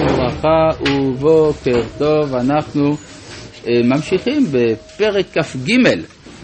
וברכה 0.00 0.68
ובוקר 0.90 1.82
טוב, 1.98 2.34
אנחנו 2.34 2.96
אה, 3.68 3.72
ממשיכים 3.84 4.46
בפרק 4.52 5.26
כ"ג 5.32 5.72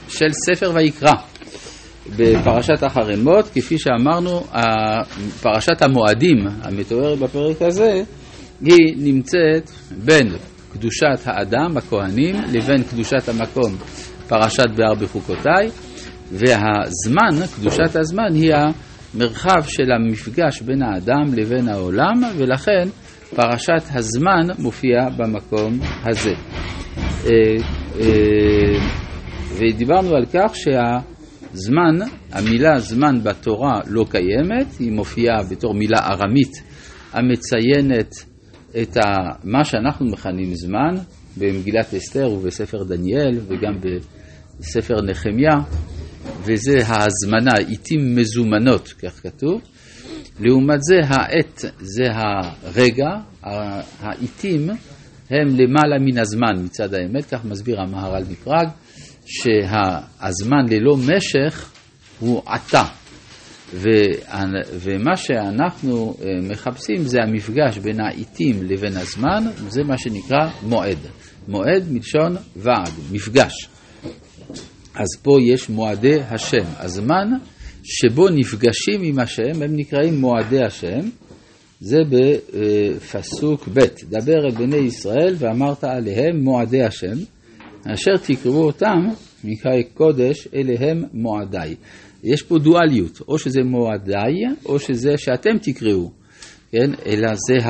של 0.08 0.32
ספר 0.46 0.70
ויקרא 0.74 1.12
בפרשת 2.16 2.82
החרמות, 2.82 3.48
כפי 3.54 3.78
שאמרנו, 3.78 4.40
פרשת 5.40 5.82
המועדים 5.82 6.36
המתוארת 6.62 7.18
בפרק 7.18 7.62
הזה 7.62 8.02
היא 8.60 8.94
נמצאת 8.96 9.70
בין 10.04 10.28
קדושת 10.72 11.20
האדם, 11.24 11.76
הכהנים, 11.76 12.36
לבין 12.52 12.82
קדושת 12.82 13.28
המקום, 13.28 13.76
פרשת 14.28 14.66
בהר 14.76 14.94
בחוקותיי, 14.94 15.70
והזמן, 16.32 17.46
קדושת 17.56 17.96
הזמן, 17.96 18.34
היא 18.34 18.52
המרחב 18.54 19.62
של 19.68 19.92
המפגש 19.92 20.60
בין 20.60 20.82
האדם 20.82 21.34
לבין 21.34 21.68
העולם, 21.68 22.22
ולכן 22.36 22.88
פרשת 23.34 23.82
הזמן 23.94 24.46
מופיעה 24.58 25.10
במקום 25.10 25.78
הזה. 26.04 26.34
אה, 27.26 27.30
אה, 28.00 28.78
ודיברנו 29.58 30.16
על 30.16 30.26
כך 30.26 30.52
שהזמן, 30.54 32.06
המילה 32.32 32.78
זמן 32.78 33.22
בתורה 33.22 33.80
לא 33.86 34.04
קיימת, 34.10 34.66
היא 34.78 34.92
מופיעה 34.92 35.36
בתור 35.50 35.74
מילה 35.74 35.98
ארמית 35.98 36.62
המציינת 37.12 38.14
את 38.82 38.96
מה 39.44 39.64
שאנחנו 39.64 40.06
מכנים 40.06 40.54
זמן 40.54 40.94
במגילת 41.36 41.94
אסתר 41.94 42.30
ובספר 42.30 42.84
דניאל 42.84 43.38
וגם 43.48 43.72
בספר 44.60 44.94
נחמיה, 45.02 45.54
וזה 46.42 46.78
ההזמנה, 46.86 47.52
עיתים 47.68 48.16
מזומנות, 48.16 48.88
כך 48.88 49.22
כתוב. 49.22 49.60
לעומת 50.40 50.82
זה 50.82 51.00
העת 51.08 51.64
זה 51.80 52.04
הרגע, 52.12 53.08
העיתים 54.00 54.70
הם 55.30 55.48
למעלה 55.48 55.98
מן 56.00 56.18
הזמן 56.18 56.64
מצד 56.64 56.94
האמת, 56.94 57.24
כך 57.24 57.44
מסביר 57.44 57.80
המהר"ל 57.80 58.22
מפראג, 58.30 58.68
שהזמן 59.26 60.66
ללא 60.70 60.96
משך 60.96 61.70
הוא 62.20 62.42
עתה. 62.46 62.84
ומה 64.72 65.16
שאנחנו 65.16 66.16
אה, 66.20 66.26
מחפשים 66.50 67.02
זה 67.02 67.18
המפגש 67.22 67.78
בין 67.78 68.00
העיתים 68.00 68.62
לבין 68.62 68.96
הזמן, 68.96 69.44
זה 69.68 69.84
מה 69.84 69.98
שנקרא 69.98 70.50
מועד. 70.62 70.98
מועד 71.48 71.84
מלשון 71.90 72.36
ועד, 72.56 72.92
מפגש. 73.12 73.68
אז 74.96 75.06
פה 75.22 75.36
יש 75.42 75.68
מועדי 75.68 76.20
השם. 76.30 76.64
הזמן 76.78 77.28
שבו 77.82 78.28
נפגשים 78.28 79.02
עם 79.02 79.18
השם, 79.18 79.62
הם 79.62 79.76
נקראים 79.76 80.20
מועדי 80.20 80.64
השם. 80.64 81.00
זה 81.80 81.98
בפסוק 82.10 83.68
ב', 83.68 83.80
דבר 84.08 84.44
אל 84.46 84.50
בני 84.50 84.76
ישראל 84.76 85.34
ואמרת 85.38 85.84
עליהם 85.84 86.40
מועדי 86.40 86.82
השם, 86.82 87.16
אשר 87.86 88.16
תקראו 88.22 88.64
אותם 88.64 88.98
מקראי 89.44 89.84
קודש 89.94 90.48
אליהם 90.54 91.04
מועדיי. 91.12 91.74
יש 92.24 92.42
פה 92.42 92.58
דואליות, 92.58 93.20
או 93.28 93.38
שזה 93.38 93.60
מועדיי, 93.64 94.34
או 94.66 94.78
שזה 94.78 95.10
שאתם 95.16 95.58
תקראו, 95.62 96.10
כן? 96.70 96.90
אלא 97.06 97.28
זה 97.48 97.68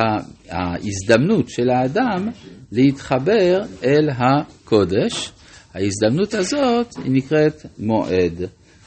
ההזדמנות 0.48 1.48
של 1.48 1.70
האדם 1.70 2.28
להתחבר 2.72 3.62
אל 3.84 4.08
הקודש. 4.10 5.32
ההזדמנות 5.77 6.34
הזאת 6.34 6.86
היא 7.05 7.12
נקראת 7.12 7.66
מועד. 7.78 8.42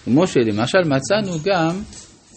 כמו 0.05 0.27
שלמשל 0.27 0.77
מצאנו 0.85 1.37
גם 1.45 1.81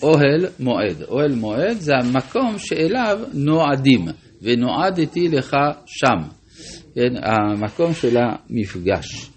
אוהל 0.03 0.47
מועד. 0.61 1.03
אוהל 1.09 1.35
מועד 1.35 1.79
זה 1.79 1.93
המקום 2.03 2.59
שאליו 2.59 3.19
נועדים, 3.33 4.05
ונועדתי 4.43 5.29
לך 5.29 5.57
שם. 5.87 6.29
כן, 6.95 7.13
המקום 7.23 7.95
של 7.95 8.17
המפגש. 8.17 9.31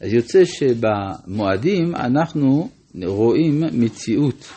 אז 0.00 0.12
יוצא 0.12 0.44
שבמועדים 0.44 1.96
אנחנו 1.96 2.68
רואים 3.04 3.62
מציאות 3.72 4.48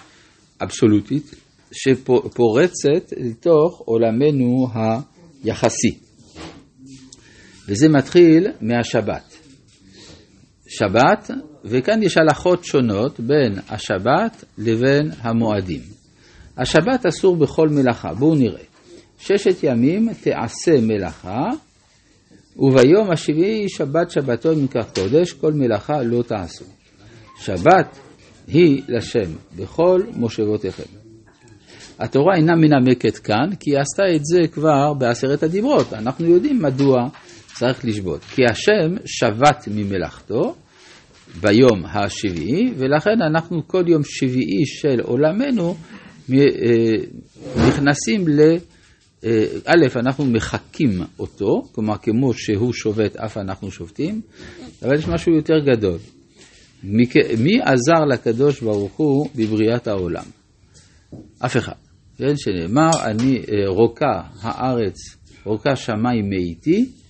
אבסולוטית 0.61 1.35
שפורצת 1.71 3.13
לתוך 3.17 3.81
עולמנו 3.85 4.67
היחסי. 4.73 5.97
וזה 7.67 7.89
מתחיל 7.89 8.47
מהשבת. 8.61 9.30
שבת, 10.71 11.31
וכאן 11.65 12.03
יש 12.03 12.17
הלכות 12.17 12.65
שונות 12.65 13.19
בין 13.19 13.53
השבת 13.69 14.43
לבין 14.57 15.11
המועדים. 15.21 15.81
השבת 16.57 17.05
אסור 17.05 17.35
בכל 17.35 17.69
מלאכה, 17.69 18.13
בואו 18.13 18.35
נראה. 18.35 18.63
ששת 19.19 19.63
ימים 19.63 20.09
תעשה 20.13 20.81
מלאכה, 20.81 21.45
וביום 22.57 23.11
השביעי 23.11 23.69
שבת 23.69 24.11
שבתון 24.11 24.63
מקרא 24.63 24.83
קודש, 24.83 25.33
כל 25.33 25.53
מלאכה 25.53 26.03
לא 26.03 26.23
תעשו. 26.23 26.65
שבת 27.39 27.99
היא 28.47 28.81
לשם 28.87 29.31
בכל 29.55 30.01
מושבותיכם. 30.15 30.83
התורה 31.99 32.35
אינה 32.35 32.55
מנמקת 32.55 33.17
כאן, 33.17 33.55
כי 33.59 33.71
היא 33.71 33.79
עשתה 33.79 34.03
את 34.15 34.25
זה 34.25 34.47
כבר 34.53 34.93
בעשרת 34.93 35.43
הדיברות. 35.43 35.93
אנחנו 35.93 36.25
יודעים 36.25 36.61
מדוע 36.61 37.07
צריך 37.61 37.85
לשבות. 37.85 38.21
כי 38.23 38.41
השם 38.51 38.95
שבת 39.05 39.67
ממלאכתו 39.67 40.55
ביום 41.41 41.85
השביעי, 41.85 42.73
ולכן 42.77 43.21
אנחנו 43.29 43.67
כל 43.67 43.83
יום 43.87 44.01
שביעי 44.03 44.65
של 44.65 44.99
עולמנו 45.01 45.75
אה, 46.33 46.37
נכנסים 47.67 48.27
ל... 48.27 48.41
אה, 49.25 49.45
א', 49.65 49.99
אנחנו 49.99 50.25
מחקים 50.25 51.01
אותו, 51.19 51.61
כלומר 51.71 51.97
כמו 52.01 52.33
שהוא 52.33 52.73
שובת 52.73 53.15
אף 53.15 53.37
אנחנו 53.37 53.71
שובתים, 53.71 54.21
אבל 54.83 54.95
יש 54.95 55.07
משהו 55.07 55.35
יותר 55.35 55.59
גדול. 55.71 55.97
מי 57.37 57.59
עזר 57.61 58.05
לקדוש 58.09 58.61
ברוך 58.61 58.93
הוא 58.97 59.29
בבריאת 59.35 59.87
העולם? 59.87 60.25
אף 61.45 61.57
אחד. 61.57 61.73
כן, 62.17 62.33
שנאמר, 62.37 62.89
אני 63.03 63.37
אה, 63.37 63.67
רוקה 63.67 64.21
הארץ, 64.41 64.97
רוקה 65.45 65.75
שמיים 65.75 66.29
מאיתי, 66.29 67.00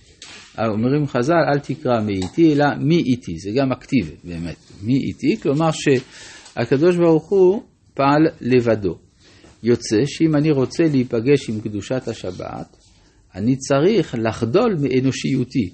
אומרים 0.58 1.06
חז"ל, 1.06 1.34
אל 1.54 1.58
תקרא 1.58 2.00
מאיתי, 2.00 2.52
אלא 2.52 2.66
מי 2.80 2.96
איתי, 2.96 3.38
זה 3.38 3.50
גם 3.56 3.72
אקטיבי 3.72 4.14
באמת, 4.24 4.56
מי 4.82 4.94
איתי, 4.96 5.42
כלומר 5.42 5.70
שהקדוש 5.72 6.96
ברוך 6.96 7.30
הוא 7.30 7.62
פעל 7.94 8.26
לבדו. 8.40 8.98
יוצא 9.62 9.96
שאם 10.06 10.36
אני 10.36 10.50
רוצה 10.50 10.84
להיפגש 10.84 11.50
עם 11.50 11.60
קדושת 11.60 12.08
השבת, 12.08 12.76
אני 13.34 13.56
צריך 13.56 14.14
לחדול 14.18 14.76
מאנושיותי. 14.80 15.70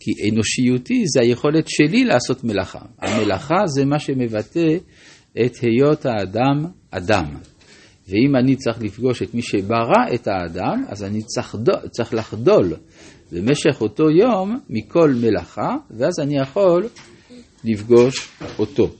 כי 0.00 0.10
אנושיותי 0.30 1.04
זה 1.06 1.20
היכולת 1.20 1.64
שלי 1.68 2.04
לעשות 2.04 2.44
מלאכה. 2.44 2.78
המלאכה 2.98 3.66
זה 3.66 3.84
מה 3.84 3.98
שמבטא 3.98 4.76
את 5.44 5.56
היות 5.62 6.06
האדם 6.06 6.64
אדם. 6.90 7.24
ואם 8.08 8.36
אני 8.36 8.56
צריך 8.56 8.82
לפגוש 8.82 9.22
את 9.22 9.34
מי 9.34 9.42
שברא 9.42 10.14
את 10.14 10.28
האדם, 10.28 10.84
אז 10.88 11.04
אני 11.04 11.22
צריך, 11.22 11.56
צריך 11.90 12.14
לחדול 12.14 12.72
במשך 13.32 13.80
אותו 13.80 14.10
יום 14.10 14.58
מכל 14.70 15.12
מלאכה, 15.20 15.76
ואז 15.90 16.20
אני 16.20 16.38
יכול 16.38 16.88
לפגוש 17.64 18.28
אותו. 18.58 18.90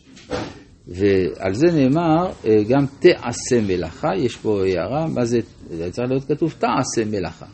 ועל 0.88 1.54
זה 1.54 1.66
נאמר 1.66 2.30
אה, 2.46 2.62
גם 2.68 2.84
תעשה 3.00 3.60
מלאכה, 3.66 4.08
יש 4.18 4.36
פה 4.36 4.62
הערה, 4.64 5.06
מה 5.08 5.24
זה 5.24 5.38
צריך 5.90 6.10
להיות 6.10 6.24
כתוב 6.24 6.54
תעשה 6.58 7.10
מלאכה. 7.10 7.46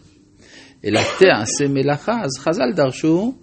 אלא 0.85 1.01
תעשה 1.01 1.69
מלאכה, 1.69 2.13
אז 2.13 2.39
חז"ל 2.39 2.73
דרשו 2.77 3.35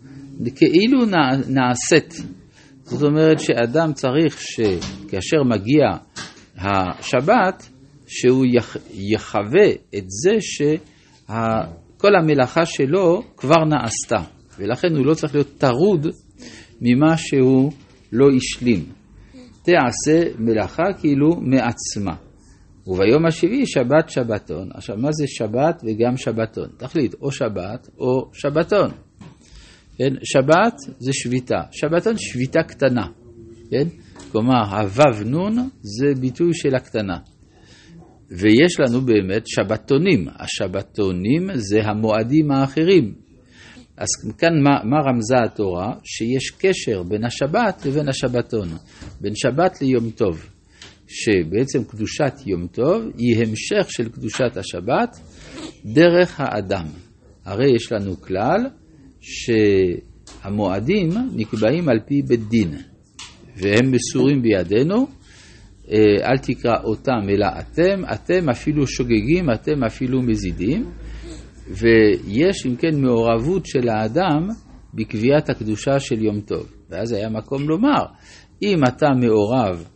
כאילו 0.56 1.06
נעשית. 1.48 2.14
זאת 2.84 3.04
אומרת 3.04 3.40
שאדם 3.40 3.94
צריך 3.94 4.42
שכאשר 4.42 5.44
מגיע 5.50 5.86
השבת, 6.58 7.70
שהוא 8.08 8.46
יחווה 8.94 9.70
את 9.98 10.06
זה 10.08 10.36
שכל 10.40 12.16
המלאכה 12.20 12.66
שלו 12.66 13.24
כבר 13.38 13.64
נעשתה, 13.66 14.32
ולכן 14.60 14.96
הוא 14.96 15.06
לא 15.06 15.14
צריך 15.14 15.36
להיות 15.36 15.58
טרוד 15.58 16.08
ממה 16.82 17.18
שהוא 17.18 17.72
לא 18.12 18.28
השלים. 18.38 18.86
תעשה 19.64 20.24
מלאכה 20.40 20.84
כאילו 21.00 21.36
מעצמה. 21.42 22.16
וביום 22.88 23.26
השביעי 23.26 23.66
שבת 23.66 24.10
שבתון. 24.10 24.70
עכשיו, 24.74 24.98
מה 24.98 25.12
זה 25.12 25.24
שבת 25.28 25.84
וגם 25.84 26.18
שבתון? 26.18 26.70
תחליט, 26.78 27.16
או 27.22 27.32
שבת 27.32 27.90
או 28.00 28.30
שבתון. 28.34 28.90
כן? 29.98 30.14
שבת 30.24 30.74
זה 31.00 31.14
שביתה. 31.14 31.60
שבתון 31.72 32.14
שביתה 32.18 32.64
קטנה. 32.64 33.08
כן? 33.72 33.88
כלומר, 34.32 34.62
הוו 34.72 35.24
נון 35.26 35.70
זה 35.82 36.22
ביטוי 36.22 36.54
של 36.54 36.76
הקטנה. 36.76 37.18
ויש 38.32 38.80
לנו 38.80 39.02
באמת 39.02 39.44
שבתונים. 39.48 40.28
השבתונים 40.40 41.48
זה 41.54 41.84
המועדים 41.84 42.52
האחרים. 42.52 43.14
אז 43.98 44.08
כאן 44.38 44.54
מה, 44.64 44.84
מה 44.84 44.98
רמזה 44.98 45.36
התורה? 45.46 45.94
שיש 46.04 46.52
קשר 46.52 47.04
בין 47.04 47.26
השבת 47.26 47.86
לבין 47.86 48.10
השבתון, 48.10 48.68
בין 49.22 49.36
שבת 49.36 49.82
ליום 49.82 50.10
טוב. 50.10 50.50
שבעצם 51.08 51.84
קדושת 51.84 52.34
יום 52.46 52.68
טוב 52.68 53.04
היא 53.18 53.38
המשך 53.38 53.88
של 53.90 54.10
קדושת 54.10 54.58
השבת 54.58 55.20
דרך 55.86 56.40
האדם. 56.40 56.86
הרי 57.46 57.76
יש 57.76 57.92
לנו 57.92 58.22
כלל 58.22 58.62
שהמועדים 60.42 61.10
נקבעים 61.36 61.90
על 61.90 62.00
פי 62.06 62.22
בית 62.28 62.50
דין, 62.50 62.74
והם 63.58 63.92
מסורים 63.92 64.42
בידינו, 64.42 65.08
אל 66.24 66.38
תקרא 66.42 66.76
אותם 66.84 67.30
אלא 67.30 67.48
אתם, 67.60 68.02
אתם 68.14 68.50
אפילו 68.50 68.88
שוגגים, 68.88 69.50
אתם 69.54 69.84
אפילו 69.84 70.22
מזידים, 70.22 70.92
ויש 71.68 72.66
אם 72.66 72.76
כן 72.76 73.02
מעורבות 73.02 73.66
של 73.66 73.90
האדם 73.90 74.48
בקביעת 74.94 75.50
הקדושה 75.50 76.00
של 76.00 76.24
יום 76.24 76.42
טוב. 76.42 76.72
ואז 76.90 77.12
היה 77.12 77.30
מקום 77.30 77.70
לומר, 77.70 78.06
אם 78.62 78.78
אתה 78.88 79.08
מעורב 79.10 79.88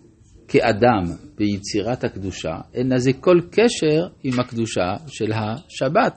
כאדם 0.47 1.03
ביצירת 1.37 2.03
הקדושה, 2.03 2.55
אין 2.73 2.93
לזה 2.93 3.13
כל 3.13 3.39
קשר 3.51 4.07
עם 4.23 4.39
הקדושה 4.39 4.93
של 5.07 5.31
השבת. 5.33 6.15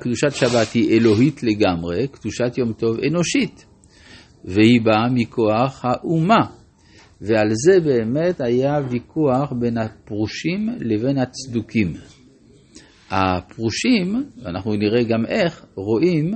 קדושת 0.00 0.30
שבת 0.30 0.72
היא 0.74 0.98
אלוהית 0.98 1.42
לגמרי, 1.42 2.08
קדושת 2.08 2.58
יום 2.58 2.72
טוב 2.72 2.96
אנושית, 3.10 3.66
והיא 4.44 4.80
באה 4.84 5.08
מכוח 5.14 5.84
האומה. 5.84 6.59
ועל 7.20 7.48
זה 7.52 7.80
באמת 7.80 8.40
היה 8.40 8.80
ויכוח 8.90 9.52
בין 9.60 9.78
הפרושים 9.78 10.68
לבין 10.80 11.18
הצדוקים. 11.18 11.92
הפרושים, 13.10 14.24
ואנחנו 14.42 14.74
נראה 14.74 15.02
גם 15.04 15.26
איך, 15.26 15.64
רואים 15.74 16.34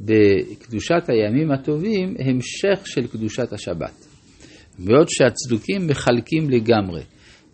בקדושת 0.00 1.08
הימים 1.08 1.50
הטובים 1.50 2.14
המשך 2.18 2.86
של 2.86 3.06
קדושת 3.06 3.52
השבת. 3.52 4.06
בעוד 4.78 5.08
שהצדוקים 5.08 5.86
מחלקים 5.86 6.50
לגמרי 6.50 7.02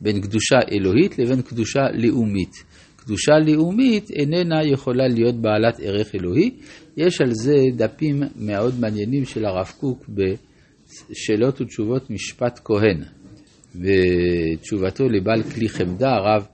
בין 0.00 0.20
קדושה 0.20 0.56
אלוהית 0.72 1.18
לבין 1.18 1.42
קדושה 1.42 1.80
לאומית. 1.94 2.52
קדושה 2.96 3.32
לאומית 3.46 4.10
איננה 4.10 4.64
יכולה 4.64 5.08
להיות 5.08 5.34
בעלת 5.34 5.80
ערך 5.82 6.14
אלוהי. 6.14 6.50
יש 6.96 7.20
על 7.20 7.30
זה 7.30 7.56
דפים 7.76 8.22
מאוד 8.36 8.80
מעניינים 8.80 9.24
של 9.24 9.44
הרב 9.44 9.72
קוק 9.80 10.08
בשאלות 11.10 11.60
ותשובות 11.60 12.10
משפט 12.10 12.60
כהן. 12.64 13.02
בתשובתו 13.74 15.08
לבעל 15.08 15.42
כלי 15.42 15.68
חמדה, 15.68 16.08
הרב 16.08 16.46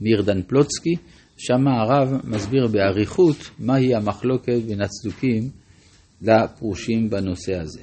ניר 0.00 0.22
דן 0.22 0.42
פלוצקי, 0.42 0.94
שם 1.36 1.68
הרב 1.68 2.12
מסביר 2.24 2.66
באריכות 2.66 3.50
מהי 3.58 3.94
המחלוקת 3.94 4.58
בין 4.66 4.80
הצדוקים 4.82 5.50
לפרושים 6.22 7.10
בנושא 7.10 7.54
הזה. 7.54 7.80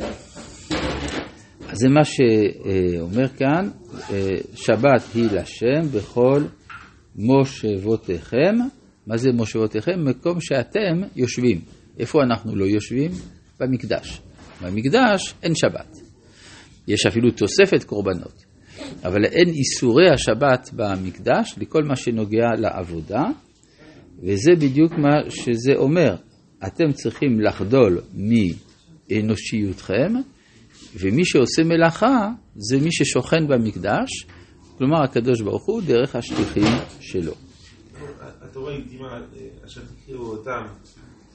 אז 1.68 1.78
זה 1.78 1.90
מה 1.90 2.06
שאומר 2.06 3.28
כאן, 3.28 3.70
שבת 4.56 5.04
היא 5.16 5.26
לשם 5.32 5.98
בכל 5.98 6.44
מושבותיכם. 7.16 8.56
מה 9.08 9.18
זה 9.18 9.32
מושבותיכם? 9.32 10.06
מקום 10.06 10.42
שאתם 10.42 11.02
יושבים. 11.16 11.62
איפה 12.00 12.20
אנחנו 12.24 12.56
לא 12.56 12.66
יושבים? 12.66 13.12
במקדש. 13.60 14.22
במקדש 14.62 15.34
אין 15.44 15.56
שבת. 15.56 15.98
יש 16.88 17.06
אפילו 17.06 17.32
תוספת 17.32 17.84
קורבנות. 17.84 18.50
אבל 19.04 19.26
אין 19.26 19.50
איסורי 19.50 20.10
השבת 20.10 20.70
במקדש 20.74 21.56
לכל 21.58 21.84
מה 21.84 21.96
שנוגע 21.96 22.48
לעבודה, 22.58 23.24
וזה 24.24 24.52
בדיוק 24.60 24.92
מה 24.92 25.30
שזה 25.30 25.74
אומר. 25.76 26.16
אתם 26.68 26.92
צריכים 26.92 27.42
לחדול 27.42 28.02
מאנושיותכם, 28.14 30.14
ומי 30.96 31.26
שעושה 31.26 31.64
מלאכה 31.64 32.30
זה 32.56 32.80
מי 32.80 32.90
ששוכן 32.92 33.48
במקדש, 33.48 34.26
כלומר 34.78 35.04
הקדוש 35.04 35.42
ברוך 35.42 35.66
הוא 35.66 35.82
דרך 35.82 36.16
השליחים 36.16 36.74
שלו. 37.00 37.34
התורה 38.42 38.76
הקדימה, 38.76 39.20
אשר 39.66 39.82
תקראו 39.82 40.26
אותם, 40.26 40.66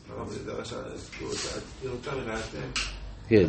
הרב 0.08 0.28
אשר 0.62 0.76
תקראו 1.10 1.92
אותם 1.92 2.10
אלא 2.10 2.34
אתם. 2.34 2.93
כן. 3.28 3.46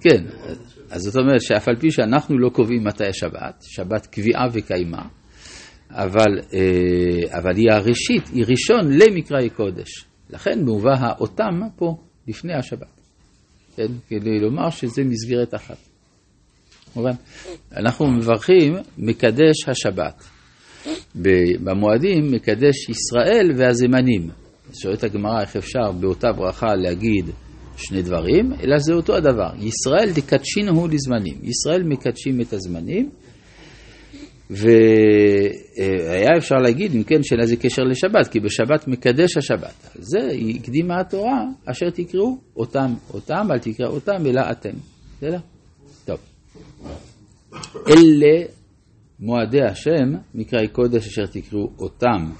כן, 0.00 0.24
אז 0.90 1.02
זאת 1.02 1.16
אומרת 1.16 1.42
שאף 1.42 1.68
על 1.68 1.76
פי 1.76 1.90
שאנחנו 1.90 2.38
לא 2.38 2.48
קובעים 2.48 2.84
מתי 2.84 3.06
השבת, 3.06 3.64
שבת 3.68 4.06
קביעה 4.06 4.46
וקיימה, 4.52 5.02
אבל, 5.90 6.38
אה, 6.54 7.38
אבל 7.38 7.56
היא 7.56 7.70
הראשית, 7.72 8.28
היא 8.32 8.44
ראשון 8.48 8.92
למקראי 8.92 9.50
קודש. 9.50 10.04
לכן 10.30 10.64
מובא 10.64 10.94
האותם 10.98 11.60
פה 11.76 11.96
לפני 12.28 12.54
השבת. 12.54 13.00
כן? 13.76 13.92
כדי 14.08 14.38
לומר 14.40 14.70
שזה 14.70 15.04
מסגרת 15.04 15.54
אחת. 15.54 15.76
מובן? 16.96 17.10
אנחנו 17.76 18.10
מברכים 18.10 18.74
מקדש 18.98 19.68
השבת. 19.68 20.24
במועדים 21.64 22.32
מקדש 22.32 22.88
ישראל 22.88 23.50
והזמנים. 23.56 24.30
שואלת 24.74 25.04
הגמרא 25.04 25.40
איך 25.40 25.56
אפשר 25.56 25.92
באותה 26.00 26.32
ברכה 26.32 26.74
להגיד 26.74 27.30
שני 27.76 28.02
דברים, 28.02 28.52
אלא 28.62 28.78
זה 28.78 28.94
אותו 28.94 29.16
הדבר. 29.16 29.50
ישראל 29.58 30.12
תקדשינו 30.14 30.88
לזמנים. 30.88 31.38
ישראל 31.42 31.82
מקדשים 31.82 32.40
את 32.40 32.52
הזמנים, 32.52 33.10
והיה 34.50 36.28
אפשר 36.38 36.54
להגיד, 36.54 36.94
אם 36.94 37.02
כן, 37.02 37.22
שאין 37.22 37.40
לזה 37.40 37.56
קשר 37.56 37.82
לשבת, 37.82 38.28
כי 38.30 38.40
בשבת 38.40 38.88
מקדש 38.88 39.36
השבת. 39.36 39.90
זה 39.94 40.18
הקדימה 40.56 41.00
התורה, 41.00 41.44
אשר 41.64 41.90
תקראו 41.90 42.38
אותם, 42.56 42.94
אותם, 43.14 43.48
אל 43.50 43.58
תקרא 43.58 43.86
אותם, 43.86 44.26
אלא 44.26 44.40
אתם. 44.50 44.76
בסדר? 45.16 45.38
טוב. 46.04 46.18
אלה 47.88 48.44
מועדי 49.20 49.62
השם, 49.62 50.14
מקראי 50.34 50.68
קודש 50.68 51.06
אשר 51.06 51.26
תקראו 51.26 51.70
אותם 51.78 52.30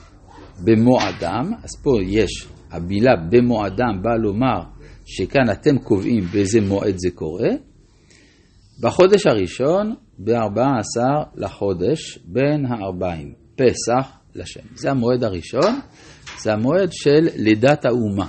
במועדם, 0.65 1.53
אז 1.63 1.71
פה 1.83 1.91
יש, 2.03 2.47
המילה 2.71 3.13
במועדם 3.31 4.03
באה 4.03 4.17
לומר 4.17 4.61
שכאן 5.07 5.51
אתם 5.53 5.79
קובעים 5.79 6.25
באיזה 6.33 6.61
מועד 6.61 6.95
זה 6.99 7.11
קורה. 7.15 7.51
בחודש 8.81 9.27
הראשון, 9.27 9.95
ב-14 10.19 11.01
לחודש, 11.37 12.19
בין 12.25 12.67
הארבעים, 12.67 13.33
פסח 13.57 14.11
לשם. 14.35 14.61
זה 14.75 14.91
המועד 14.91 15.25
הראשון, 15.25 15.81
זה 16.39 16.53
המועד 16.53 16.89
של 16.93 17.29
לידת 17.37 17.85
האומה. 17.85 18.29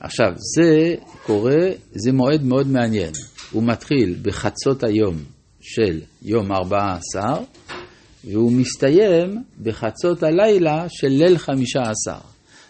עכשיו, 0.00 0.32
זה 0.56 0.94
קורה, 1.26 1.68
זה 1.90 2.12
מועד 2.12 2.42
מאוד 2.42 2.66
מעניין. 2.66 3.12
הוא 3.52 3.62
מתחיל 3.62 4.16
בחצות 4.22 4.84
היום 4.84 5.16
של 5.60 6.00
יום 6.22 6.52
14, 6.52 7.22
והוא 8.24 8.52
מסתיים 8.52 9.42
בחצות 9.62 10.22
הלילה 10.22 10.84
של 10.88 11.08
ליל 11.08 11.38
חמישה 11.38 11.80
עשר. 11.80 12.20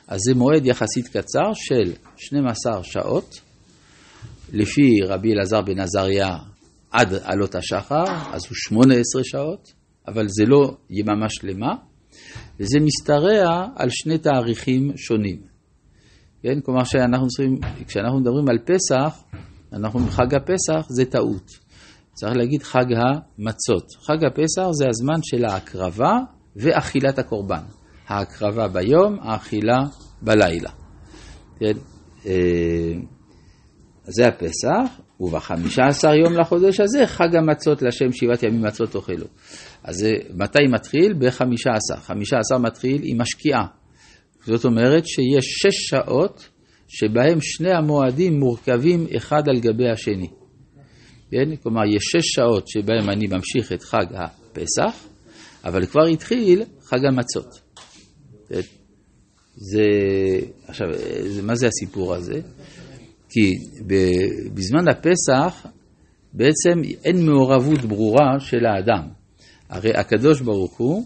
אז 0.09 0.21
זה 0.21 0.35
מועד 0.35 0.67
יחסית 0.67 1.09
קצר 1.09 1.51
של 1.55 1.93
12 2.17 2.85
שעות, 2.85 3.41
לפי 4.53 4.99
רבי 5.07 5.33
אלעזר 5.33 5.61
בן 5.61 5.81
עזריה 5.81 6.37
עד 6.91 7.15
עלות 7.23 7.55
השחר, 7.55 8.05
אז 8.33 8.41
הוא 8.49 8.55
18 8.55 9.25
שעות, 9.25 9.73
אבל 10.09 10.29
זה 10.29 10.45
לא 10.47 10.77
יממה 10.91 11.27
שלמה, 11.29 11.75
וזה 12.61 12.79
משתרע 12.81 13.67
על 13.77 13.89
שני 13.91 14.19
תאריכים 14.19 14.93
שונים. 14.97 15.41
כן? 16.43 16.61
כלומר, 16.65 16.85
שאנחנו 16.85 17.27
צריכים, 17.29 17.59
כשאנחנו 17.87 18.21
מדברים 18.21 18.49
על 18.49 18.59
פסח, 18.59 19.23
אנחנו 19.73 20.01
חג 20.01 20.35
הפסח 20.35 20.87
זה 20.89 21.05
טעות. 21.05 21.70
צריך 22.21 22.37
להגיד 22.37 22.63
חג 22.63 22.85
המצות. 22.93 23.85
חג 24.03 24.25
הפסח 24.25 24.71
זה 24.73 24.89
הזמן 24.89 25.21
של 25.23 25.45
ההקרבה 25.45 26.19
ואכילת 26.57 27.19
הקורבן. 27.19 27.63
ההקרבה 28.09 28.69
ביום, 28.69 29.19
האכילה 29.23 29.79
בלילה. 30.23 30.71
כן? 31.61 31.73
אה, 32.27 32.93
זה 34.05 34.29
הפסח, 34.29 35.01
ובחמישה 35.21 35.83
עשר 35.89 36.15
יום 36.15 36.33
לחודש 36.41 36.81
הזה 36.81 37.07
חג 37.07 37.37
המצות 37.37 37.83
לשם 37.83 38.13
שבעת 38.13 38.43
ימים 38.43 38.63
מצות 38.63 38.91
תאכלו. 38.91 39.27
אז 39.85 40.07
מתי 40.35 40.67
מתחיל? 40.73 41.15
בחמישה 41.19 41.71
עשר. 41.71 42.01
חמישה 42.01 42.37
עשר 42.39 42.59
מתחיל 42.59 43.01
עם 43.05 43.21
השקיעה. 43.21 43.67
זאת 44.45 44.65
אומרת 44.65 45.07
שיש 45.07 45.45
שש 45.45 45.91
שעות 45.91 46.49
שבהם 46.89 47.39
שני 47.41 47.73
המועדים 47.73 48.41
מורכבים 48.41 49.07
אחד 49.17 49.49
על 49.49 49.61
גבי 49.61 49.91
השני. 49.91 50.40
כן? 51.31 51.57
כלומר, 51.63 51.87
יש 51.87 52.03
שש 52.03 52.27
שעות 52.35 52.69
שבהם 52.69 53.11
אני 53.11 53.27
ממשיך 53.27 53.73
את 53.73 53.83
חג 53.83 54.07
הפסח, 54.15 55.07
אבל 55.65 55.87
כבר 55.87 56.07
התחיל 56.13 56.63
חג 56.83 57.05
המצות. 57.05 57.61
כן? 58.49 58.61
זה, 59.57 59.87
עכשיו, 60.67 60.87
זה, 61.27 61.43
מה 61.43 61.55
זה 61.55 61.67
הסיפור 61.67 62.15
הזה? 62.15 62.41
כי 63.29 63.55
בזמן 64.55 64.89
הפסח 64.89 65.67
בעצם 66.33 66.81
אין 67.05 67.27
מעורבות 67.27 67.85
ברורה 67.85 68.41
של 68.41 68.67
האדם. 68.67 69.09
הרי 69.69 69.91
הקדוש 69.95 70.41
ברוך 70.41 70.79
הוא 70.79 71.05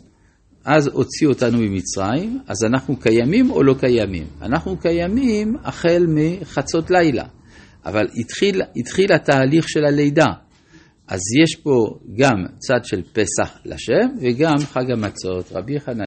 אז 0.65 0.87
הוציא 0.87 1.29
אותנו 1.29 1.59
ממצרים, 1.59 2.41
אז 2.47 2.65
אנחנו 2.65 2.97
קיימים 2.97 3.51
או 3.51 3.63
לא 3.63 3.75
קיימים? 3.81 4.27
אנחנו 4.43 4.77
קיימים 4.77 5.57
החל 5.65 6.07
מחצות 6.09 6.91
לילה. 6.91 7.25
אבל 7.87 8.07
התחיל, 8.17 8.63
התחיל 8.77 9.13
התהליך 9.13 9.69
של 9.69 9.85
הלידה. 9.85 10.27
אז 11.09 11.21
יש 11.43 11.57
פה 11.57 11.99
גם 12.17 12.45
צד 12.59 12.85
של 12.85 13.03
פסח 13.13 13.59
לשם 13.65 14.09
וגם 14.21 14.59
חג 14.59 14.91
המצות. 14.91 15.53
רבי 15.53 15.81
חנניה 15.81 16.03